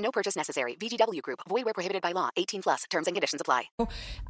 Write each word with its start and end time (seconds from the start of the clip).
No 0.00 0.10
purchase 0.10 0.36
necessary. 0.36 0.76
VGW 0.76 1.22
Group. 1.22 1.40
Void 1.48 1.64
where 1.64 1.74
prohibited 1.74 2.02
by 2.02 2.12
law. 2.12 2.30
18 2.36 2.62
plus. 2.62 2.84
Terms 2.90 3.06
and 3.06 3.14
conditions 3.14 3.40
apply. 3.40 3.70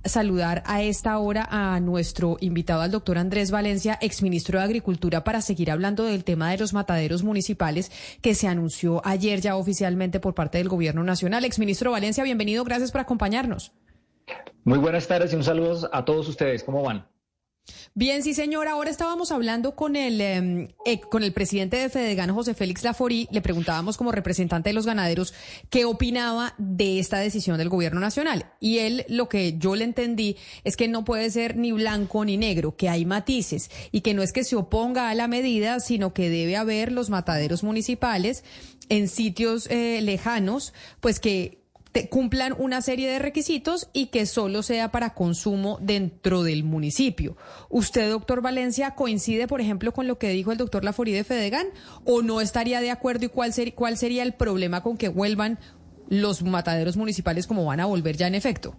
Saludar 0.05 0.63
a 0.67 0.83
esta 0.83 1.19
hora 1.19 1.47
a 1.51 1.81
nuestro 1.81 2.37
invitado, 2.41 2.83
al 2.83 2.91
doctor 2.91 3.19
Andrés 3.19 3.51
Valencia, 3.51 3.99
exministro 4.01 4.59
de 4.59 4.65
Agricultura, 4.65 5.25
para 5.25 5.41
seguir 5.41 5.71
hablando 5.71 6.05
del 6.05 6.25
tema 6.25 6.51
de 6.51 6.59
los 6.59 6.73
mataderos 6.73 7.23
municipales 7.23 7.91
que 8.23 8.35
se 8.35 8.49
anunció 8.49 9.03
ayer 9.05 9.41
ya 9.41 9.57
oficialmente 9.57 10.21
por 10.21 10.35
parte 10.35 10.59
del 10.59 10.69
Gobierno 10.69 11.05
Nacional. 11.05 11.45
Exministro 11.45 11.91
Valencia, 11.91 12.25
bienvenido. 12.25 12.65
Gracias 12.65 12.93
por 12.93 13.01
acompañarnos. 13.01 13.73
Muy 14.65 14.79
buenas 14.79 15.09
tardes 15.09 15.33
y 15.33 15.37
un 15.37 15.45
saludo 15.45 15.89
a 15.93 16.05
todos 16.05 16.29
ustedes. 16.29 16.63
¿Cómo 16.63 16.83
van? 16.83 17.10
Bien, 17.95 18.23
sí, 18.23 18.35
señor. 18.35 18.69
Ahora 18.69 18.91
estábamos 18.91 19.33
hablando 19.33 19.75
con 19.75 19.97
el, 19.97 20.21
eh, 20.21 20.69
con 21.11 21.23
el 21.23 21.33
presidente 21.33 21.77
de 21.77 21.89
Fedegan, 21.89 22.33
José 22.35 22.55
Félix 22.55 22.85
Laforí. 22.85 23.29
Le 23.31 23.41
preguntábamos 23.41 23.97
como 23.97 24.13
representante 24.13 24.71
de 24.71 24.75
los 24.75 24.87
ganaderos 24.87 25.35
qué 25.71 25.85
opinaba 25.85 26.55
de 26.59 26.99
esta 26.99 27.19
decisión 27.19 27.59
del 27.59 27.69
gobierno 27.69 28.01
nacional. 28.01 28.47
Y 28.61 28.79
él, 28.79 29.05
lo 29.09 29.29
que 29.29 29.59
yo 29.59 29.77
le 29.77 29.85
entendí, 29.85 30.37
es 30.65 30.77
que 30.77 30.89
no 30.89 31.05
puede 31.05 31.31
ser 31.31 31.57
ni 31.57 31.73
blanco 31.73 32.25
ni 32.25 32.37
negro, 32.37 32.77
que 32.77 32.89
hay 32.89 33.05
matices 33.05 33.71
y 33.93 34.01
que 34.01 34.15
no 34.15 34.23
es 34.23 34.33
que 34.33 34.45
se 34.45 34.57
oponga 34.57 35.11
a 35.11 35.15
la 35.15 35.29
medida, 35.29 35.81
sino 35.81 36.13
que 36.13 36.31
debe 36.31 36.57
haber 36.57 36.93
los 36.93 37.11
mataderos 37.11 37.63
municipales 37.63 38.45
en 38.89 39.09
sitios 39.09 39.67
eh, 39.71 40.01
lejanos, 40.03 40.75
pues 41.01 41.21
que 41.21 41.60
cumplan 42.09 42.55
una 42.59 42.83
serie 42.83 43.11
de 43.11 43.19
requisitos 43.19 43.89
y 43.93 44.07
que 44.07 44.27
solo 44.27 44.63
sea 44.63 44.91
para 44.91 45.15
consumo 45.15 45.79
dentro 45.81 46.43
del 46.43 46.65
municipio. 46.65 47.37
¿Usted, 47.69 48.09
doctor 48.11 48.43
Valencia, 48.43 48.95
coincide, 48.95 49.47
por 49.47 49.61
ejemplo, 49.61 49.93
con 49.93 50.07
lo 50.07 50.19
que 50.19 50.29
dijo 50.31 50.53
el 50.53 50.59
doctor 50.59 50.85
Laforí 50.85 51.13
de 51.13 51.25
Fedegan 51.25 51.67
o 52.05 52.23
no 52.23 52.41
estaría 52.41 52.81
de 52.81 52.91
acuerdo 52.91 53.27
y 53.27 53.29
cuál, 53.29 53.53
cuál 53.75 53.97
sería 53.97 54.23
el 54.23 54.35
problema 54.35 54.83
con 54.83 54.97
que 54.97 55.09
vuelvan 55.09 55.59
los 56.09 56.43
mataderos 56.43 56.97
municipales 56.97 57.47
como 57.47 57.65
van 57.65 57.81
a 57.81 57.87
volver 57.87 58.17
ya 58.17 58.27
en 58.27 58.35
efecto? 58.35 58.77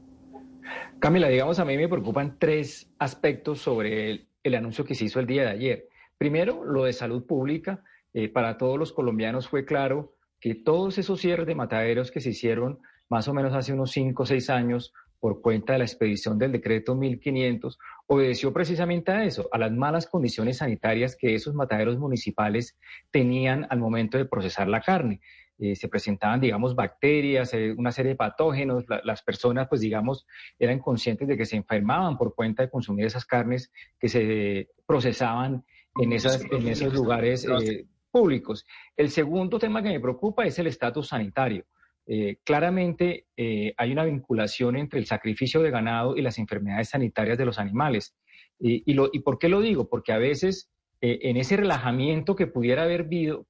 Camila, 1.00 1.28
digamos, 1.28 1.60
a 1.60 1.66
mí 1.66 1.76
me 1.78 1.90
preocupan 1.90 2.38
tres 2.40 2.90
aspectos 3.00 3.60
sobre 3.60 4.12
el, 4.12 4.28
el 4.44 4.56
anuncio 4.56 4.86
que 4.86 4.96
se 4.96 5.06
hizo 5.06 5.20
el 5.20 5.28
día 5.28 5.44
de 5.44 5.50
ayer. 5.50 5.88
Primero, 6.18 6.64
lo 6.64 6.84
de 6.84 6.94
salud 6.94 7.26
pública. 7.26 7.84
Eh, 8.14 8.28
para 8.28 8.58
todos 8.58 8.78
los 8.78 8.92
colombianos 8.92 9.48
fue 9.48 9.66
claro 9.66 10.16
que 10.40 10.54
todos 10.54 10.98
esos 10.98 11.22
cierres 11.22 11.48
de 11.48 11.56
mataderos 11.56 12.12
que 12.12 12.20
se 12.20 12.32
hicieron 12.32 12.80
más 13.12 13.28
o 13.28 13.34
menos 13.34 13.54
hace 13.54 13.74
unos 13.74 13.92
cinco 13.92 14.24
o 14.24 14.26
seis 14.26 14.50
años, 14.50 14.94
por 15.20 15.42
cuenta 15.42 15.74
de 15.74 15.80
la 15.80 15.86
expedición 15.86 16.40
del 16.40 16.54
decreto 16.54 16.96
1500, 16.96 17.78
obedeció 18.08 18.54
precisamente 18.54 19.12
a 19.12 19.26
eso, 19.26 19.50
a 19.52 19.58
las 19.58 19.72
malas 19.74 20.08
condiciones 20.08 20.58
sanitarias 20.58 21.18
que 21.18 21.36
esos 21.36 21.54
mataderos 21.54 22.00
municipales 22.00 22.80
tenían 23.12 23.68
al 23.70 23.80
momento 23.80 24.18
de 24.18 24.26
procesar 24.26 24.70
la 24.70 24.80
carne. 24.80 25.20
Eh, 25.60 25.76
se 25.76 25.90
presentaban, 25.90 26.40
digamos, 26.40 26.74
bacterias, 26.74 27.54
eh, 27.54 27.76
una 27.78 27.92
serie 27.92 28.14
de 28.14 28.16
patógenos, 28.16 28.86
las 29.04 29.22
personas, 29.22 29.68
pues, 29.68 29.82
digamos, 29.82 30.26
eran 30.58 30.80
conscientes 30.80 31.28
de 31.28 31.38
que 31.38 31.46
se 31.46 31.58
enfermaban 31.58 32.18
por 32.18 32.34
cuenta 32.34 32.64
de 32.64 32.70
consumir 32.70 33.06
esas 33.06 33.26
carnes 33.26 33.72
que 34.00 34.08
se 34.08 34.70
procesaban 34.88 35.66
en, 36.00 36.14
esas, 36.14 36.42
en 36.50 36.66
esos 36.66 36.94
lugares 36.94 37.46
eh, 37.46 37.86
públicos. 38.10 38.66
El 38.96 39.10
segundo 39.10 39.60
tema 39.60 39.84
que 39.84 39.90
me 39.90 40.00
preocupa 40.00 40.46
es 40.46 40.58
el 40.58 40.68
estatus 40.68 41.10
sanitario. 41.10 41.66
Eh, 42.08 42.38
claramente 42.44 43.28
eh, 43.38 43.74
hay 43.78 43.92
una 43.92 44.06
vinculación 44.06 44.76
entre 44.76 45.00
el 45.00 45.06
sacrificio 45.06 45.62
de 45.62 45.72
ganado 45.72 46.18
y 46.18 46.22
las 46.22 46.40
enfermedades 46.40 46.90
sanitarias 46.90 47.38
de 47.38 47.46
los 47.46 47.60
animales. 47.60 48.16
y, 48.60 48.94
lo, 48.94 49.10
¿Y 49.12 49.20
por 49.20 49.40
qué 49.40 49.50
lo 49.50 49.60
digo? 49.62 49.90
Porque 49.90 50.12
a 50.14 50.20
veces 50.20 50.70
eh, 51.02 51.20
en 51.24 51.38
ese 51.38 51.58
relajamiento 51.58 52.36
que 52.36 52.46
pudiera 52.46 52.84
haber 52.84 53.08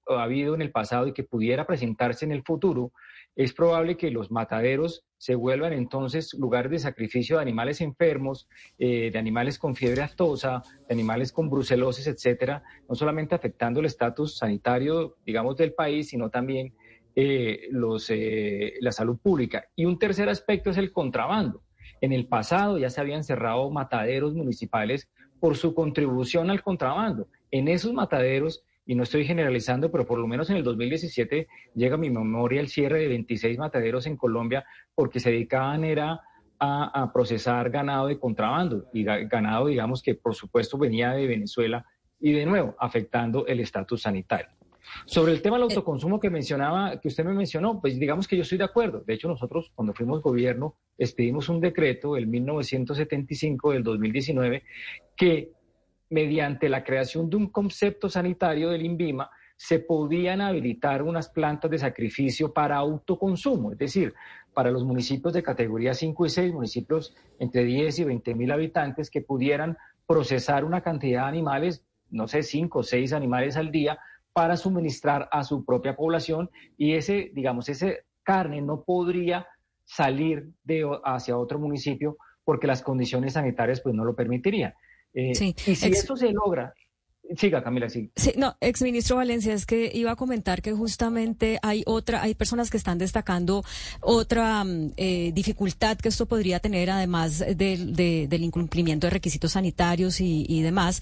habido 0.07 0.55
en 0.55 0.61
el 0.61 0.71
pasado 0.71 1.07
y 1.07 1.13
que 1.13 1.23
pudiera 1.23 1.67
presentarse 1.67 2.23
en 2.23 2.31
el 2.31 2.43
futuro, 2.43 2.93
es 3.35 3.51
probable 3.53 3.97
que 3.97 4.09
los 4.09 4.31
mataderos 4.31 5.03
se 5.17 5.35
vuelvan 5.35 5.73
entonces 5.73 6.33
lugares 6.33 6.71
de 6.71 6.79
sacrificio 6.79 7.35
de 7.35 7.41
animales 7.41 7.81
enfermos, 7.81 8.47
de 8.77 9.11
animales 9.15 9.59
con 9.59 9.75
fiebre 9.75 10.01
aftosa, 10.01 10.63
de 10.87 10.93
animales 10.93 11.31
con 11.31 11.49
brucelosis, 11.49 12.07
etcétera, 12.07 12.63
no 12.89 12.95
solamente 12.95 13.35
afectando 13.35 13.79
el 13.79 13.85
estatus 13.85 14.37
sanitario, 14.37 15.17
digamos, 15.25 15.57
del 15.57 15.73
país, 15.73 16.09
sino 16.09 16.29
también 16.29 16.73
eh, 17.15 17.69
eh, 18.09 18.73
la 18.79 18.91
salud 18.91 19.17
pública. 19.21 19.65
Y 19.75 19.85
un 19.85 19.99
tercer 19.99 20.29
aspecto 20.29 20.69
es 20.69 20.77
el 20.77 20.91
contrabando. 20.91 21.63
En 21.99 22.13
el 22.13 22.27
pasado 22.27 22.77
ya 22.77 22.89
se 22.89 23.01
habían 23.01 23.23
cerrado 23.23 23.69
mataderos 23.69 24.33
municipales 24.33 25.09
por 25.39 25.57
su 25.57 25.73
contribución 25.73 26.49
al 26.49 26.63
contrabando. 26.63 27.27
En 27.51 27.67
esos 27.67 27.93
mataderos, 27.93 28.63
y 28.85 28.95
no 28.95 29.03
estoy 29.03 29.25
generalizando, 29.25 29.91
pero 29.91 30.05
por 30.05 30.19
lo 30.19 30.27
menos 30.27 30.49
en 30.49 30.57
el 30.57 30.63
2017 30.63 31.47
llega 31.75 31.95
a 31.95 31.99
mi 31.99 32.09
memoria 32.09 32.61
el 32.61 32.69
cierre 32.69 32.99
de 32.99 33.07
26 33.07 33.57
mataderos 33.57 34.05
en 34.07 34.17
Colombia 34.17 34.65
porque 34.95 35.19
se 35.19 35.31
dedicaban 35.31 35.83
era 35.83 36.21
a, 36.59 37.01
a 37.03 37.13
procesar 37.13 37.69
ganado 37.69 38.07
de 38.07 38.19
contrabando 38.19 38.85
y 38.93 39.03
ganado, 39.03 39.67
digamos, 39.67 40.01
que 40.01 40.15
por 40.15 40.35
supuesto 40.35 40.77
venía 40.77 41.11
de 41.11 41.27
Venezuela 41.27 41.85
y 42.19 42.31
de 42.33 42.45
nuevo 42.45 42.75
afectando 42.79 43.45
el 43.47 43.59
estatus 43.59 44.03
sanitario. 44.03 44.60
Sobre 45.05 45.33
el 45.33 45.41
tema 45.41 45.57
del 45.57 45.63
eh, 45.63 45.73
autoconsumo 45.73 46.19
que 46.19 46.29
mencionaba, 46.29 46.99
que 46.99 47.07
usted 47.07 47.25
me 47.25 47.33
mencionó, 47.33 47.79
pues 47.79 47.99
digamos 47.99 48.27
que 48.27 48.35
yo 48.35 48.43
estoy 48.43 48.57
de 48.57 48.63
acuerdo. 48.63 49.03
De 49.05 49.13
hecho, 49.13 49.27
nosotros 49.27 49.71
cuando 49.75 49.93
fuimos 49.93 50.21
gobierno 50.21 50.77
expedimos 50.97 51.49
un 51.49 51.59
decreto, 51.59 52.17
el 52.17 52.27
1975 52.27 53.71
del 53.71 53.83
2019, 53.83 54.63
que 55.15 55.51
mediante 56.09 56.69
la 56.69 56.83
creación 56.83 57.29
de 57.29 57.37
un 57.37 57.47
concepto 57.47 58.09
sanitario 58.09 58.69
del 58.69 58.85
INVIMA 58.85 59.29
se 59.55 59.79
podían 59.79 60.41
habilitar 60.41 61.03
unas 61.03 61.29
plantas 61.29 61.69
de 61.69 61.77
sacrificio 61.77 62.51
para 62.51 62.77
autoconsumo, 62.77 63.71
es 63.71 63.77
decir, 63.77 64.13
para 64.53 64.71
los 64.71 64.83
municipios 64.83 65.33
de 65.33 65.43
categoría 65.43 65.93
5 65.93 66.25
y 66.25 66.29
6, 66.29 66.53
municipios 66.53 67.15
entre 67.37 67.63
10 67.63 67.99
y 67.99 68.03
20 68.05 68.35
mil 68.35 68.51
habitantes 68.51 69.11
que 69.11 69.21
pudieran 69.21 69.77
procesar 70.07 70.65
una 70.65 70.81
cantidad 70.81 71.21
de 71.21 71.27
animales, 71.27 71.85
no 72.09 72.27
sé, 72.27 72.43
5 72.43 72.79
o 72.79 72.83
6 72.83 73.13
animales 73.13 73.55
al 73.55 73.71
día, 73.71 73.99
para 74.33 74.57
suministrar 74.57 75.27
a 75.31 75.43
su 75.43 75.65
propia 75.65 75.95
población 75.95 76.49
y 76.77 76.93
ese, 76.93 77.31
digamos, 77.33 77.69
ese 77.69 78.05
carne 78.23 78.61
no 78.61 78.83
podría 78.83 79.47
salir 79.83 80.49
de, 80.63 80.87
hacia 81.03 81.37
otro 81.37 81.59
municipio 81.59 82.17
porque 82.43 82.67
las 82.67 82.81
condiciones 82.81 83.33
sanitarias 83.33 83.81
pues 83.81 83.93
no 83.93 84.05
lo 84.05 84.15
permitirían. 84.15 84.73
Eh, 85.13 85.31
y 85.31 85.75
si 85.75 85.89
eso 85.89 86.15
se 86.15 86.31
logra, 86.31 86.73
Siga, 87.37 87.63
Camila, 87.63 87.89
sí. 87.89 88.11
No, 88.35 88.57
exministro 88.59 89.15
Valencia, 89.15 89.53
es 89.53 89.65
que 89.65 89.91
iba 89.93 90.11
a 90.11 90.15
comentar 90.15 90.61
que 90.61 90.73
justamente 90.73 91.59
hay 91.61 91.83
otra, 91.85 92.21
hay 92.21 92.35
personas 92.35 92.69
que 92.69 92.77
están 92.77 92.97
destacando 92.97 93.63
otra 94.01 94.63
mm, 94.63 94.93
eh, 94.97 95.31
dificultad 95.33 95.97
que 95.97 96.09
esto 96.09 96.25
podría 96.25 96.59
tener, 96.59 96.89
además 96.89 97.39
del 97.39 98.43
incumplimiento 98.43 99.07
de 99.07 99.11
requisitos 99.11 99.53
sanitarios 99.53 100.19
y, 100.19 100.61
demás, 100.61 101.01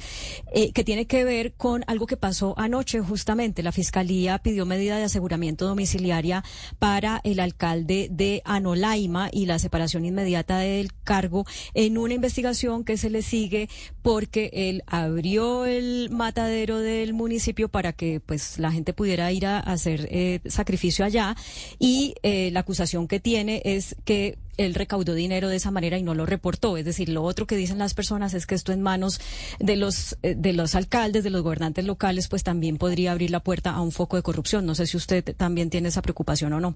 eh, 0.53 0.71
que 0.71 0.83
tiene 0.83 1.05
que 1.07 1.23
ver 1.23 1.53
con 1.53 1.83
algo 1.87 2.05
que 2.05 2.17
pasó 2.17 2.53
anoche, 2.57 2.99
justamente. 3.01 3.63
La 3.63 3.71
Fiscalía 3.71 4.37
pidió 4.37 4.65
medida 4.65 4.97
de 4.97 5.03
aseguramiento 5.03 5.65
domiciliaria 5.65 6.43
para 6.77 7.21
el 7.23 7.39
alcalde 7.39 8.07
de 8.11 8.41
Anolaima 8.45 9.29
y 9.31 9.45
la 9.45 9.59
separación 9.59 10.05
inmediata 10.05 10.59
del 10.59 10.93
cargo 11.03 11.45
en 11.73 11.97
una 11.97 12.13
investigación 12.13 12.83
que 12.83 12.97
se 12.97 13.09
le 13.09 13.21
sigue 13.21 13.69
porque 14.01 14.49
él 14.53 14.83
abrió 14.87 15.65
el 15.65 16.09
matadero 16.19 16.79
del 16.79 17.13
municipio 17.13 17.69
para 17.69 17.93
que 17.93 18.19
pues 18.19 18.59
la 18.59 18.71
gente 18.71 18.93
pudiera 18.93 19.31
ir 19.31 19.45
a, 19.45 19.59
hacer 19.59 20.07
eh, 20.11 20.41
sacrificio 20.45 21.05
allá 21.05 21.35
y 21.79 22.13
eh, 22.23 22.51
la 22.51 22.59
acusación 22.59 23.07
que 23.07 23.21
tiene 23.21 23.61
es 23.63 23.95
que 24.03 24.37
él 24.57 24.75
recaudó 24.75 25.13
dinero 25.13 25.47
de 25.47 25.55
esa 25.55 25.71
manera 25.71 25.97
y 25.97 26.03
no 26.03 26.13
lo 26.13 26.25
reportó. 26.25 26.75
Es 26.75 26.83
decir, 26.83 27.07
lo 27.07 27.23
otro 27.23 27.47
que 27.47 27.55
dicen 27.55 27.77
las 27.77 27.93
personas 27.93 28.33
es 28.33 28.45
que 28.45 28.55
esto 28.55 28.73
en 28.73 28.81
manos 28.81 29.21
de 29.59 29.77
los, 29.77 30.17
eh, 30.21 30.35
de 30.35 30.51
los 30.51 30.75
alcaldes, 30.75 31.23
de 31.23 31.29
los 31.29 31.41
gobernantes 31.41 31.85
locales, 31.85 32.27
pues 32.27 32.43
también 32.43 32.77
podría 32.77 33.13
abrir 33.13 33.31
la 33.31 33.39
puerta 33.39 33.71
a 33.71 33.81
un 33.81 33.93
foco 33.93 34.17
de 34.17 34.21
corrupción. 34.21 34.65
No 34.65 34.75
sé 34.75 34.85
si 34.85 34.97
usted 34.97 35.33
también 35.37 35.69
tiene 35.69 35.87
esa 35.87 36.01
preocupación 36.01 36.51
o 36.51 36.59
no. 36.59 36.75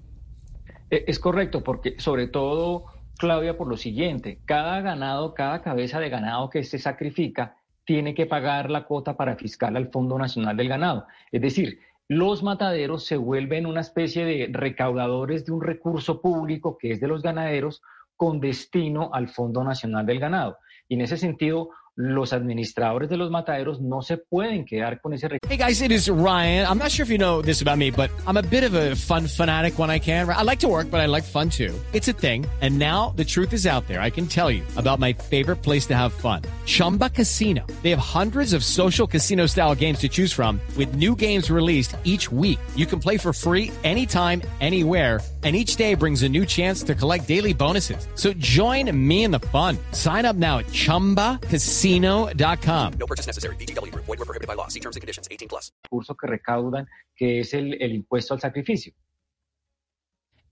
Es 0.88 1.18
correcto, 1.18 1.62
porque 1.62 1.96
sobre 1.98 2.28
todo, 2.28 2.86
Claudia, 3.18 3.58
por 3.58 3.68
lo 3.68 3.76
siguiente, 3.76 4.40
cada 4.46 4.80
ganado, 4.80 5.34
cada 5.34 5.60
cabeza 5.60 6.00
de 6.00 6.08
ganado 6.08 6.48
que 6.48 6.64
se 6.64 6.78
sacrifica, 6.78 7.56
tiene 7.84 8.14
que 8.14 8.26
pagar 8.26 8.70
la 8.70 8.84
cuota 8.84 9.16
para 9.16 9.36
fiscal 9.36 9.76
al 9.76 9.90
Fondo 9.90 10.18
Nacional 10.18 10.56
del 10.56 10.68
Ganado. 10.68 11.06
Es 11.30 11.42
decir, 11.42 11.80
los 12.08 12.42
mataderos 12.42 13.04
se 13.06 13.16
vuelven 13.16 13.66
una 13.66 13.80
especie 13.80 14.24
de 14.24 14.48
recaudadores 14.52 15.46
de 15.46 15.52
un 15.52 15.62
recurso 15.62 16.20
público 16.20 16.76
que 16.78 16.92
es 16.92 17.00
de 17.00 17.08
los 17.08 17.22
ganaderos 17.22 17.82
con 18.16 18.40
destino 18.40 19.10
al 19.12 19.28
Fondo 19.28 19.64
Nacional 19.64 20.06
del 20.06 20.20
Ganado. 20.20 20.58
Y 20.88 20.94
en 20.94 21.00
ese 21.00 21.16
sentido, 21.16 21.70
los 21.96 22.32
administradores 22.32 23.08
de 23.08 23.16
los 23.16 23.30
mataderos 23.30 23.80
no 23.80 24.02
se 24.02 24.16
pueden 24.16 24.64
quedar 24.64 25.00
con 25.00 25.12
ese 25.12 25.28
Hey 25.48 25.56
guys, 25.56 25.80
it 25.80 25.90
is 25.90 26.08
Ryan. 26.10 26.66
I'm 26.66 26.78
not 26.78 26.90
sure 26.90 27.04
if 27.04 27.10
you 27.10 27.18
know 27.18 27.40
this 27.40 27.62
about 27.62 27.78
me, 27.78 27.90
but 27.90 28.10
I'm 28.26 28.36
a 28.36 28.42
bit 28.42 28.64
of 28.64 28.74
a 28.74 28.94
fun 28.94 29.26
fanatic 29.26 29.78
when 29.78 29.90
I 29.90 29.98
can. 29.98 30.28
I 30.28 30.42
like 30.42 30.58
to 30.60 30.68
work, 30.68 30.90
but 30.90 31.00
I 31.00 31.06
like 31.06 31.24
fun 31.24 31.48
too. 31.48 31.72
It's 31.92 32.08
a 32.08 32.12
thing. 32.12 32.46
And 32.60 32.78
now 32.78 33.14
the 33.16 33.24
truth 33.24 33.52
is 33.52 33.66
out 33.66 33.86
there. 33.86 34.00
I 34.00 34.10
can 34.10 34.26
tell 34.26 34.50
you 34.50 34.62
about 34.76 34.98
my 34.98 35.12
favorite 35.12 35.62
place 35.62 35.86
to 35.86 35.94
have 35.94 36.12
fun. 36.12 36.42
Chumba 36.66 37.10
Casino. 37.10 37.66
They 37.82 37.90
have 37.90 37.98
hundreds 37.98 38.52
of 38.52 38.64
social 38.64 39.06
casino 39.06 39.46
style 39.46 39.74
games 39.74 39.98
to 40.00 40.08
choose 40.08 40.32
from 40.32 40.60
with 40.76 40.94
new 40.94 41.14
games 41.14 41.50
released 41.50 41.96
each 42.04 42.30
week. 42.30 42.58
You 42.74 42.86
can 42.86 43.00
play 43.00 43.18
for 43.18 43.32
free 43.32 43.70
anytime, 43.84 44.42
anywhere 44.60 45.20
and 45.44 45.54
each 45.54 45.76
day 45.76 45.94
brings 45.94 46.22
a 46.22 46.28
new 46.28 46.46
chance 46.46 46.82
to 46.84 46.94
collect 46.94 47.28
daily 47.28 47.52
bonuses. 47.52 48.08
So 48.14 48.32
join 48.34 48.90
me 48.96 49.24
in 49.24 49.30
the 49.30 49.40
fun. 49.52 49.76
Sign 49.92 50.24
up 50.24 50.36
now 50.36 50.60
at 50.60 50.66
ChumbaCasino.com. 50.68 52.92
No 52.98 53.06
purchase 53.06 53.26
necessary. 53.26 53.56
BGW. 53.56 53.94
Void 53.94 54.08
were 54.08 54.16
prohibited 54.24 54.48
by 54.48 54.54
law. 54.54 54.68
See 54.68 54.80
terms 54.80 54.96
and 54.96 55.02
conditions. 55.02 55.28
18 55.30 55.48
plus. 55.48 55.70
recurso 55.94 56.16
que 56.16 56.26
recaudan, 56.26 56.88
que 57.16 57.40
es 57.40 57.54
el, 57.54 57.74
el 57.80 57.92
impuesto 57.92 58.34
al 58.34 58.40
sacrificio. 58.40 58.92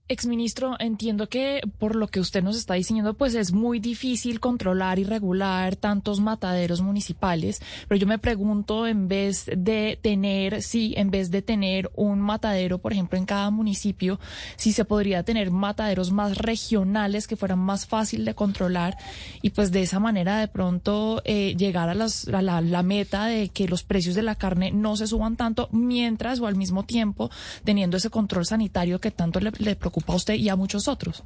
Exministro, 0.09 0.75
entiendo 0.79 1.29
que 1.29 1.61
por 1.79 1.95
lo 1.95 2.09
que 2.09 2.19
usted 2.19 2.43
nos 2.43 2.57
está 2.57 2.73
diciendo, 2.73 3.13
pues 3.13 3.35
es 3.35 3.53
muy 3.53 3.79
difícil 3.79 4.41
controlar 4.41 4.99
y 4.99 5.05
regular 5.05 5.77
tantos 5.77 6.19
mataderos 6.19 6.81
municipales, 6.81 7.61
pero 7.87 8.01
yo 8.01 8.05
me 8.05 8.19
pregunto, 8.19 8.85
en 8.85 9.07
vez 9.07 9.49
de 9.55 9.97
tener, 10.01 10.61
sí, 10.61 10.93
en 10.97 11.09
vez 11.09 11.31
de 11.31 11.41
tener 11.41 11.89
un 11.95 12.19
matadero, 12.19 12.79
por 12.79 12.91
ejemplo, 12.91 13.17
en 13.17 13.25
cada 13.25 13.49
municipio, 13.49 14.19
si 14.57 14.73
se 14.73 14.83
podría 14.83 15.23
tener 15.23 15.51
mataderos 15.51 16.11
más 16.11 16.37
regionales 16.37 17.25
que 17.25 17.37
fueran 17.37 17.59
más 17.59 17.85
fácil 17.85 18.25
de 18.25 18.35
controlar 18.35 18.97
y 19.41 19.51
pues 19.51 19.71
de 19.71 19.83
esa 19.83 20.01
manera 20.01 20.37
de 20.37 20.49
pronto 20.49 21.21
eh, 21.23 21.55
llegar 21.57 21.87
a, 21.87 21.95
las, 21.95 22.27
a 22.27 22.41
la, 22.41 22.83
meta 22.83 23.27
de 23.27 23.47
que 23.47 23.69
los 23.69 23.83
precios 23.83 24.15
de 24.15 24.21
la 24.23 24.35
carne 24.35 24.69
no 24.69 24.97
se 24.97 25.07
suban 25.07 25.37
tanto, 25.37 25.69
mientras 25.71 26.41
o 26.41 26.47
al 26.47 26.57
mismo 26.57 26.83
tiempo 26.83 27.31
teniendo 27.63 27.95
ese 27.95 28.09
control 28.09 28.45
sanitario 28.45 28.99
que 28.99 29.09
tanto 29.09 29.39
le, 29.39 29.51
le 29.59 29.77
preocupa 29.77 29.92
a 30.07 30.15
usted 30.15 30.35
y 30.35 30.49
a 30.49 30.55
muchos 30.55 30.87
otros. 30.87 31.23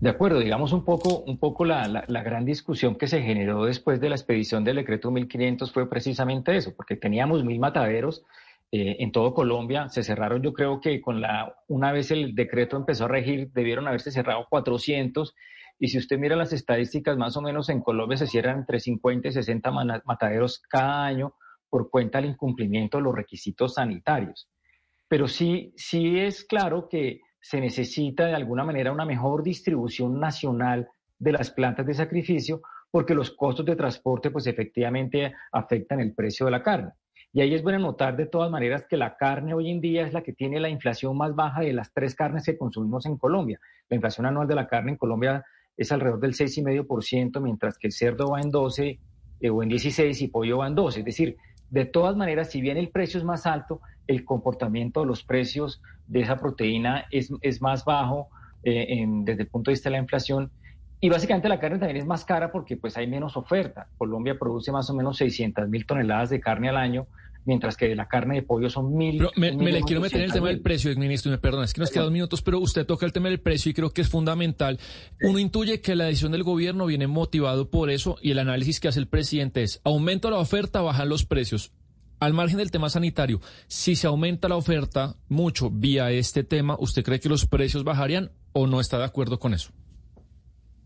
De 0.00 0.08
acuerdo, 0.08 0.40
digamos 0.40 0.72
un 0.72 0.84
poco, 0.84 1.20
un 1.20 1.38
poco 1.38 1.64
la, 1.64 1.86
la, 1.86 2.04
la, 2.08 2.22
gran 2.22 2.44
discusión 2.44 2.96
que 2.96 3.06
se 3.06 3.22
generó 3.22 3.64
después 3.64 4.00
de 4.00 4.08
la 4.08 4.14
expedición 4.14 4.64
del 4.64 4.76
decreto 4.76 5.10
1500 5.10 5.70
fue 5.70 5.88
precisamente 5.88 6.56
eso, 6.56 6.74
porque 6.74 6.96
teníamos 6.96 7.44
mil 7.44 7.58
mataderos 7.58 8.24
eh, 8.72 8.98
en 9.00 9.10
todo 9.10 9.34
Colombia, 9.34 9.88
se 9.88 10.04
cerraron 10.04 10.42
yo 10.42 10.52
creo 10.52 10.80
que 10.80 11.00
con 11.00 11.20
la, 11.20 11.56
una 11.66 11.90
vez 11.90 12.12
el 12.12 12.36
decreto 12.36 12.76
empezó 12.76 13.06
a 13.06 13.08
regir, 13.08 13.50
debieron 13.52 13.88
haberse 13.88 14.12
cerrado 14.12 14.46
400, 14.48 15.34
y 15.80 15.88
si 15.88 15.98
usted 15.98 16.18
mira 16.18 16.36
las 16.36 16.52
estadísticas, 16.52 17.16
más 17.16 17.36
o 17.36 17.42
menos 17.42 17.68
en 17.68 17.80
Colombia 17.80 18.16
se 18.16 18.28
cierran 18.28 18.58
entre 18.58 18.78
50 18.78 19.26
y 19.26 19.32
60 19.32 19.72
mataderos 20.04 20.60
cada 20.68 21.04
año 21.04 21.34
por 21.68 21.90
cuenta 21.90 22.20
del 22.20 22.30
incumplimiento 22.30 22.98
de 22.98 23.04
los 23.04 23.14
requisitos 23.14 23.74
sanitarios. 23.74 24.48
Pero 25.08 25.26
sí, 25.26 25.72
sí 25.76 26.20
es 26.20 26.44
claro 26.44 26.88
que 26.88 27.22
se 27.40 27.60
necesita 27.60 28.26
de 28.26 28.34
alguna 28.34 28.64
manera 28.64 28.92
una 28.92 29.04
mejor 29.04 29.42
distribución 29.42 30.20
nacional 30.20 30.88
de 31.18 31.32
las 31.32 31.50
plantas 31.50 31.86
de 31.86 31.94
sacrificio 31.94 32.62
porque 32.90 33.14
los 33.14 33.30
costos 33.30 33.66
de 33.66 33.76
transporte 33.76 34.30
pues 34.30 34.46
efectivamente 34.46 35.32
afectan 35.52 36.00
el 36.00 36.14
precio 36.14 36.46
de 36.46 36.52
la 36.52 36.62
carne. 36.62 36.90
Y 37.32 37.40
ahí 37.40 37.54
es 37.54 37.62
bueno 37.62 37.78
notar 37.78 38.16
de 38.16 38.26
todas 38.26 38.50
maneras 38.50 38.84
que 38.88 38.96
la 38.96 39.16
carne 39.16 39.54
hoy 39.54 39.70
en 39.70 39.80
día 39.80 40.04
es 40.04 40.12
la 40.12 40.22
que 40.22 40.32
tiene 40.32 40.58
la 40.58 40.68
inflación 40.68 41.16
más 41.16 41.34
baja 41.36 41.60
de 41.60 41.72
las 41.72 41.92
tres 41.92 42.16
carnes 42.16 42.44
que 42.44 42.58
consumimos 42.58 43.06
en 43.06 43.16
Colombia. 43.16 43.60
La 43.88 43.94
inflación 43.94 44.26
anual 44.26 44.48
de 44.48 44.56
la 44.56 44.66
carne 44.66 44.92
en 44.92 44.96
Colombia 44.96 45.44
es 45.76 45.92
alrededor 45.92 46.18
del 46.18 46.34
6,5%, 46.34 47.40
mientras 47.40 47.78
que 47.78 47.86
el 47.86 47.92
cerdo 47.92 48.30
va 48.30 48.40
en 48.40 48.50
12 48.50 48.98
eh, 49.40 49.50
o 49.50 49.62
en 49.62 49.68
16 49.68 50.20
y 50.22 50.28
pollo 50.28 50.58
va 50.58 50.66
en 50.66 50.74
12. 50.74 50.98
Es 51.00 51.04
decir, 51.04 51.36
de 51.70 51.84
todas 51.84 52.16
maneras, 52.16 52.50
si 52.50 52.60
bien 52.60 52.76
el 52.76 52.90
precio 52.90 53.18
es 53.18 53.24
más 53.24 53.46
alto, 53.46 53.80
el 54.10 54.24
comportamiento 54.24 55.00
de 55.00 55.06
los 55.06 55.22
precios 55.22 55.80
de 56.08 56.22
esa 56.22 56.36
proteína 56.36 57.06
es, 57.12 57.32
es 57.42 57.62
más 57.62 57.84
bajo 57.84 58.28
eh, 58.64 58.86
en, 58.88 59.24
desde 59.24 59.42
el 59.42 59.48
punto 59.48 59.70
de 59.70 59.74
vista 59.74 59.88
de 59.88 59.92
la 59.92 60.02
inflación. 60.02 60.50
Y 61.00 61.08
básicamente 61.08 61.48
la 61.48 61.60
carne 61.60 61.78
también 61.78 61.96
es 61.96 62.06
más 62.06 62.24
cara 62.24 62.50
porque 62.50 62.76
pues 62.76 62.96
hay 62.96 63.06
menos 63.06 63.36
oferta. 63.36 63.86
Colombia 63.96 64.36
produce 64.36 64.72
más 64.72 64.90
o 64.90 64.94
menos 64.94 65.16
600 65.16 65.68
mil 65.68 65.86
toneladas 65.86 66.28
de 66.30 66.40
carne 66.40 66.68
al 66.68 66.76
año, 66.76 67.06
mientras 67.44 67.76
que 67.76 67.94
la 67.94 68.08
carne 68.08 68.34
de 68.34 68.42
pollo 68.42 68.68
son 68.68 68.96
mil. 68.96 69.18
Pero 69.18 69.30
me, 69.36 69.52
me 69.52 69.70
le 69.70 69.82
quiero 69.82 70.02
meter 70.02 70.18
en 70.18 70.24
el 70.24 70.32
tema 70.32 70.48
del 70.48 70.60
precio, 70.60 70.92
ministro, 70.96 71.30
me 71.30 71.38
perdona, 71.38 71.64
es 71.64 71.72
que 71.72 71.80
nos 71.80 71.90
quedan 71.90 72.06
dos 72.06 72.12
minutos, 72.12 72.42
pero 72.42 72.58
usted 72.58 72.84
toca 72.84 73.06
el 73.06 73.12
tema 73.12 73.28
del 73.28 73.38
precio 73.38 73.70
y 73.70 73.74
creo 73.74 73.90
que 73.90 74.00
es 74.00 74.08
fundamental. 74.08 74.80
Uno 75.22 75.38
intuye 75.38 75.80
que 75.80 75.94
la 75.94 76.06
decisión 76.06 76.32
del 76.32 76.42
gobierno 76.42 76.84
viene 76.84 77.06
motivado 77.06 77.70
por 77.70 77.90
eso 77.90 78.16
y 78.20 78.32
el 78.32 78.40
análisis 78.40 78.80
que 78.80 78.88
hace 78.88 78.98
el 78.98 79.06
presidente 79.06 79.62
es 79.62 79.80
aumenta 79.84 80.30
la 80.30 80.38
oferta, 80.38 80.82
bajan 80.82 81.08
los 81.08 81.24
precios. 81.24 81.72
Al 82.20 82.34
margen 82.34 82.58
del 82.58 82.70
tema 82.70 82.90
sanitario, 82.90 83.40
si 83.66 83.96
se 83.96 84.06
aumenta 84.06 84.46
la 84.46 84.56
oferta 84.56 85.16
mucho 85.30 85.70
vía 85.70 86.10
este 86.10 86.44
tema, 86.44 86.76
¿usted 86.78 87.02
cree 87.02 87.18
que 87.18 87.30
los 87.30 87.46
precios 87.46 87.82
bajarían 87.82 88.30
o 88.52 88.66
no 88.66 88.78
está 88.78 88.98
de 88.98 89.04
acuerdo 89.04 89.38
con 89.38 89.54
eso? 89.54 89.72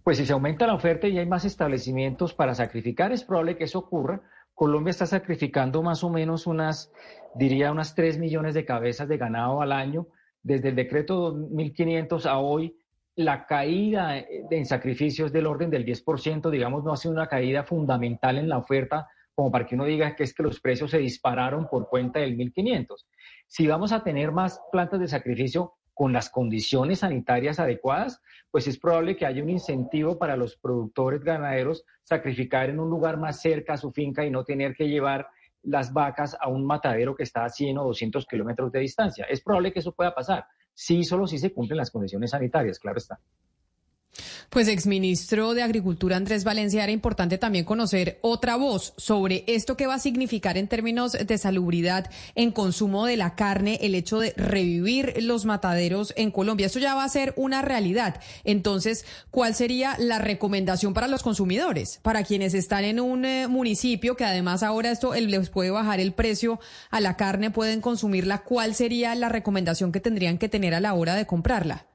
Pues 0.05 0.19
si 0.19 0.27
se 0.27 0.33
aumenta 0.33 0.65
la 0.69 0.75
oferta 0.75 1.09
y 1.09 1.19
hay 1.19 1.27
más 1.27 1.45
establecimientos 1.45 2.35
para 2.35 2.55
sacrificar, 2.55 3.11
es 3.11 3.25
probable 3.25 3.57
que 3.57 3.65
eso 3.65 3.81
ocurra. 3.81 4.23
Colombia 4.55 4.93
está 4.93 5.07
sacrificando 5.07 5.83
más 5.83 6.05
o 6.05 6.09
menos 6.09 6.47
unas, 6.47 6.93
diría, 7.35 7.73
unas 7.73 7.97
3 7.97 8.19
millones 8.19 8.55
de 8.55 8.65
cabezas 8.65 9.09
de 9.09 9.17
ganado 9.17 9.61
al 9.61 9.73
año. 9.73 10.07
Desde 10.41 10.69
el 10.69 10.77
decreto 10.77 11.33
2500 11.33 12.27
a 12.27 12.39
hoy, 12.39 12.77
la 13.17 13.47
caída 13.47 14.19
en 14.19 14.67
sacrificios 14.67 15.33
del 15.33 15.47
orden 15.47 15.71
del 15.71 15.85
10%, 15.85 16.49
digamos, 16.49 16.85
no 16.85 16.93
ha 16.93 16.97
sido 16.97 17.13
una 17.13 17.27
caída 17.27 17.65
fundamental 17.65 18.39
en 18.39 18.49
la 18.49 18.59
oferta 18.59 19.09
como 19.35 19.51
para 19.51 19.67
que 19.67 19.75
uno 19.75 19.85
diga 19.85 20.15
que 20.15 20.25
es 20.25 20.35
que 20.35 20.43
los 20.43 20.61
precios 20.61 20.91
se 20.91 20.99
dispararon 20.99 21.67
por 21.69 21.89
cuenta 21.89 22.21
del 22.21 22.37
1500. 22.37 23.07
Si 23.47 23.67
vamos 23.67 23.93
a 23.93 24.03
tener 24.03 24.33
más 24.33 24.61
plantas 24.71 25.01
de 25.01 25.09
sacrificio 25.09 25.75
con 25.93 26.13
las 26.13 26.29
condiciones 26.29 27.01
sanitarias 27.01 27.61
adecuadas, 27.61 28.21
pues 28.51 28.67
es 28.67 28.79
probable 28.79 29.17
que 29.17 29.27
haya 29.27 29.43
un 29.43 29.51
incentivo 29.51 30.19
para 30.19 30.37
los 30.37 30.57
productores 30.57 31.23
ganaderos 31.23 31.85
sacrificar 32.03 32.69
en 32.69 32.81
un 32.81 32.91
lugar 32.91 33.17
más 33.17 33.41
cerca 33.41 33.75
a 33.75 33.79
su 33.79 33.93
finca 33.93 34.25
y 34.25 34.31
no 34.31 34.45
tener 34.45 34.75
que 34.75 34.89
llevar 34.89 35.29
las 35.63 35.93
vacas 35.93 36.37
a 36.41 36.49
un 36.49 36.67
matadero 36.67 37.15
que 37.15 37.23
está 37.23 37.45
a 37.45 37.49
100 37.49 37.79
o 37.79 37.85
200 37.85 38.27
kilómetros 38.27 38.71
de 38.71 38.81
distancia. 38.81 39.25
Es 39.29 39.41
probable 39.41 39.73
que 39.73 39.79
eso 39.79 39.93
pueda 39.93 40.15
pasar. 40.15 40.45
Sí, 40.75 41.05
solo 41.05 41.27
si 41.27 41.39
se 41.39 41.53
cumplen 41.53 41.79
las 41.79 41.91
condiciones 41.91 42.33
sanitarias, 42.33 42.79
claro 42.79 42.99
está. 42.99 43.19
Pues 44.51 44.69
exministro 44.69 45.55
de 45.55 45.63
Agricultura 45.63 46.17
Andrés 46.17 46.45
Valencia, 46.45 46.83
era 46.83 46.93
importante 46.93 47.39
también 47.39 47.65
conocer 47.65 48.19
otra 48.23 48.57
voz 48.57 48.95
sobre 48.97 49.45
esto 49.47 49.77
que 49.77 49.87
va 49.87 49.95
a 49.95 49.99
significar 49.99 50.57
en 50.57 50.69
términos 50.69 51.13
de 51.13 51.39
salubridad 51.39 52.11
en 52.35 52.53
consumo 52.53 53.07
de 53.07 53.17
la 53.17 53.35
carne, 53.35 53.79
el 53.83 53.95
hecho 53.95 54.19
de 54.19 54.33
revivir 54.37 55.15
los 55.23 55.45
mataderos 55.45 56.13
en 56.17 56.31
Colombia. 56.31 56.67
Esto 56.67 56.79
ya 56.79 56.95
va 56.95 57.05
a 57.05 57.09
ser 57.09 57.33
una 57.37 57.63
realidad. 57.63 58.21
Entonces, 58.45 59.05
¿cuál 59.31 59.55
sería 59.55 59.97
la 59.99 60.19
recomendación 60.19 60.95
para 60.95 61.09
los 61.09 61.23
consumidores? 61.23 62.01
Para 62.03 62.25
quienes 62.25 62.55
están 62.55 62.85
en 62.85 63.01
un 63.01 63.25
eh, 63.25 63.49
municipio 63.49 64.17
que 64.17 64.25
además 64.25 64.63
ahora 64.63 64.91
esto 64.91 65.15
les 65.15 65.51
puede 65.51 65.71
bajar 65.71 66.01
el 66.01 66.13
precio 66.13 66.61
a 66.91 67.01
la 67.01 67.17
carne, 67.17 67.51
pueden 67.51 67.81
consumirla. 67.81 68.43
¿Cuál 68.43 68.75
sería 68.75 69.15
la 69.15 69.29
recomendación 69.29 69.93
que 69.93 70.01
tendrían 70.01 70.39
que 70.39 70.49
tener 70.49 70.75
a 70.75 70.81
la 70.81 70.95
hora 70.95 71.15
de 71.15 71.27
comprarla? 71.27 71.87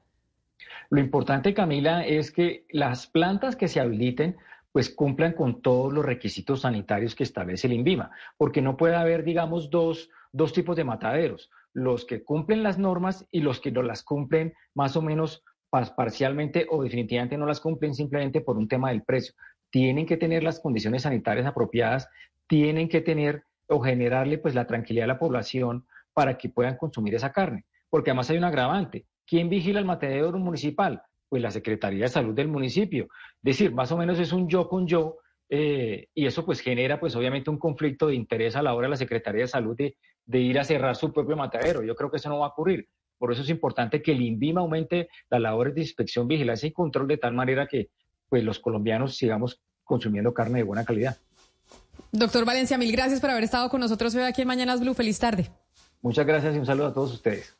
Lo 0.90 1.00
importante, 1.00 1.54
Camila, 1.54 2.04
es 2.04 2.32
que 2.32 2.66
las 2.70 3.06
plantas 3.06 3.54
que 3.54 3.68
se 3.68 3.78
habiliten 3.78 4.36
pues 4.72 4.90
cumplan 4.90 5.32
con 5.32 5.62
todos 5.62 5.92
los 5.92 6.04
requisitos 6.04 6.62
sanitarios 6.62 7.14
que 7.14 7.22
establece 7.22 7.68
el 7.68 7.74
INVIMA, 7.74 8.10
porque 8.36 8.60
no 8.60 8.76
puede 8.76 8.96
haber, 8.96 9.24
digamos, 9.24 9.70
dos, 9.70 10.10
dos 10.32 10.52
tipos 10.52 10.76
de 10.76 10.84
mataderos, 10.84 11.50
los 11.72 12.04
que 12.04 12.24
cumplen 12.24 12.62
las 12.62 12.78
normas 12.78 13.26
y 13.30 13.40
los 13.40 13.60
que 13.60 13.72
no 13.72 13.82
las 13.82 14.02
cumplen 14.02 14.52
más 14.74 14.96
o 14.96 15.02
menos 15.02 15.44
parcialmente 15.70 16.66
o 16.68 16.82
definitivamente 16.82 17.38
no 17.38 17.46
las 17.46 17.60
cumplen 17.60 17.94
simplemente 17.94 18.40
por 18.40 18.58
un 18.58 18.66
tema 18.66 18.90
del 18.90 19.02
precio. 19.02 19.34
Tienen 19.70 20.06
que 20.06 20.16
tener 20.16 20.42
las 20.42 20.58
condiciones 20.58 21.02
sanitarias 21.02 21.46
apropiadas, 21.46 22.08
tienen 22.48 22.88
que 22.88 23.00
tener 23.00 23.44
o 23.68 23.80
generarle 23.80 24.38
pues 24.38 24.56
la 24.56 24.66
tranquilidad 24.66 25.04
a 25.04 25.14
la 25.14 25.18
población 25.18 25.86
para 26.12 26.36
que 26.36 26.48
puedan 26.48 26.76
consumir 26.76 27.14
esa 27.14 27.32
carne, 27.32 27.64
porque 27.88 28.10
además 28.10 28.30
hay 28.30 28.38
un 28.38 28.44
agravante. 28.44 29.06
¿Quién 29.30 29.48
vigila 29.48 29.78
el 29.78 29.84
matadero 29.84 30.36
municipal? 30.40 31.00
Pues 31.28 31.40
la 31.40 31.52
Secretaría 31.52 32.02
de 32.02 32.08
Salud 32.08 32.34
del 32.34 32.48
municipio. 32.48 33.04
Es 33.04 33.42
decir, 33.42 33.72
más 33.72 33.92
o 33.92 33.96
menos 33.96 34.18
es 34.18 34.32
un 34.32 34.48
yo 34.48 34.68
con 34.68 34.88
yo 34.88 35.18
eh, 35.48 36.08
y 36.12 36.26
eso 36.26 36.44
pues 36.44 36.58
genera 36.58 36.98
pues 36.98 37.14
obviamente 37.14 37.48
un 37.48 37.56
conflicto 37.56 38.08
de 38.08 38.16
interés 38.16 38.56
a 38.56 38.62
la 38.62 38.74
hora 38.74 38.86
de 38.86 38.90
la 38.90 38.96
Secretaría 38.96 39.42
de 39.42 39.46
Salud 39.46 39.76
de, 39.76 39.96
de 40.24 40.40
ir 40.40 40.58
a 40.58 40.64
cerrar 40.64 40.96
su 40.96 41.12
propio 41.12 41.36
matadero. 41.36 41.84
Yo 41.84 41.94
creo 41.94 42.10
que 42.10 42.16
eso 42.16 42.28
no 42.28 42.40
va 42.40 42.46
a 42.46 42.48
ocurrir. 42.48 42.88
Por 43.18 43.30
eso 43.30 43.42
es 43.42 43.50
importante 43.50 44.02
que 44.02 44.10
el 44.10 44.20
INVIMA 44.20 44.62
aumente 44.62 45.08
las 45.28 45.40
labores 45.40 45.76
de 45.76 45.82
inspección, 45.82 46.26
vigilancia 46.26 46.66
y 46.66 46.72
control 46.72 47.06
de 47.06 47.18
tal 47.18 47.32
manera 47.32 47.68
que 47.68 47.90
pues 48.28 48.42
los 48.42 48.58
colombianos 48.58 49.16
sigamos 49.16 49.60
consumiendo 49.84 50.34
carne 50.34 50.58
de 50.58 50.64
buena 50.64 50.84
calidad. 50.84 51.18
Doctor 52.10 52.44
Valencia, 52.44 52.76
mil 52.78 52.90
gracias 52.90 53.20
por 53.20 53.30
haber 53.30 53.44
estado 53.44 53.70
con 53.70 53.78
nosotros 53.78 54.12
hoy 54.16 54.22
aquí 54.22 54.42
en 54.42 54.48
Mañanas 54.48 54.80
Blue. 54.80 54.94
Feliz 54.94 55.20
tarde. 55.20 55.50
Muchas 56.02 56.26
gracias 56.26 56.56
y 56.56 56.58
un 56.58 56.66
saludo 56.66 56.88
a 56.88 56.92
todos 56.92 57.12
ustedes. 57.12 57.56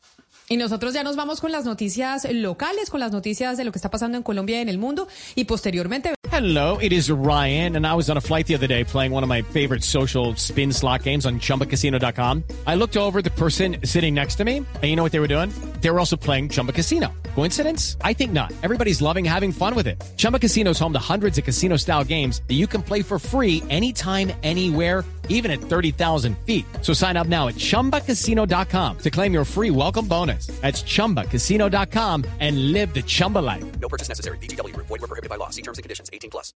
Y 0.52 0.57
nosotros 0.57 0.92
ya 0.95 1.04
nos 1.04 1.14
vamos 1.14 1.40
con 1.40 1.52
las 1.52 1.64
noticias 1.64 2.26
locales, 2.28 2.90
con 2.90 2.99
las 2.99 3.12
noticias 3.12 3.57
de 3.57 3.62
lo 3.62 3.71
que 3.71 3.78
está 3.78 3.88
pasando 3.88 4.16
en 4.19 4.25
Colombia 4.25 4.59
y 4.59 4.62
en 4.62 4.69
el 4.69 4.78
mundo. 4.78 5.07
Y 5.37 5.45
posteriormente. 5.45 6.12
Hello, 6.33 6.76
it 6.80 6.92
is 6.92 7.09
Ryan, 7.09 7.76
and 7.76 7.87
I 7.87 7.95
was 7.95 8.11
on 8.11 8.16
a 8.16 8.21
flight 8.21 8.49
the 8.49 8.57
other 8.57 8.66
day 8.66 8.83
playing 8.83 9.12
one 9.12 9.23
of 9.23 9.28
my 9.28 9.42
favorite 9.52 9.85
social 9.85 10.35
spin 10.35 10.73
slot 10.73 11.04
games 11.04 11.25
on 11.25 11.38
chumbacasino.com. 11.38 12.42
I 12.66 12.75
looked 12.75 12.97
over 12.97 13.23
the 13.23 13.30
person 13.30 13.76
sitting 13.85 14.12
next 14.12 14.38
to 14.38 14.45
me, 14.45 14.57
and 14.57 14.85
you 14.85 14.97
know 14.97 15.04
what 15.04 15.12
they 15.12 15.21
were 15.21 15.28
doing? 15.28 15.52
They 15.83 15.90
were 15.90 16.00
also 16.00 16.16
playing 16.16 16.49
Chumba 16.49 16.73
Casino. 16.73 17.12
Coincidence? 17.37 17.97
I 18.02 18.12
think 18.12 18.33
not. 18.33 18.52
Everybody's 18.64 19.00
loving 19.00 19.25
having 19.25 19.52
fun 19.52 19.76
with 19.76 19.87
it. 19.87 20.02
Chumba 20.16 20.40
Casino 20.40 20.73
is 20.73 20.80
home 20.80 20.92
to 20.95 21.12
hundreds 21.12 21.38
of 21.38 21.45
casino 21.45 21.76
style 21.76 22.02
games 22.02 22.42
that 22.49 22.54
you 22.54 22.66
can 22.66 22.83
play 22.83 23.02
for 23.02 23.21
free 23.21 23.62
anytime, 23.71 24.33
anywhere 24.42 25.04
even 25.30 25.50
at 25.50 25.61
30,000 25.61 26.37
feet. 26.45 26.66
So 26.83 26.92
sign 26.92 27.16
up 27.16 27.26
now 27.26 27.49
at 27.49 27.54
ChumbaCasino.com 27.54 28.99
to 28.99 29.11
claim 29.11 29.33
your 29.33 29.45
free 29.45 29.71
welcome 29.71 30.07
bonus. 30.07 30.39
That's 30.47 30.82
ChumbaCasino.com 30.82 32.25
and 32.40 32.73
live 32.73 32.92
the 32.92 33.02
Chumba 33.02 33.38
life. 33.38 33.64
No 33.80 33.88
purchase 33.88 34.09
necessary. 34.09 34.37
VGW. 34.38 34.76
Void 34.76 34.90
were 34.90 34.99
prohibited 34.99 35.30
by 35.30 35.37
law. 35.37 35.49
See 35.49 35.62
terms 35.62 35.78
and 35.78 35.82
conditions. 35.82 36.11
18 36.12 36.30
plus. 36.30 36.52